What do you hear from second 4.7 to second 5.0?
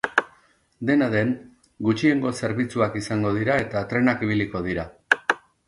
dira.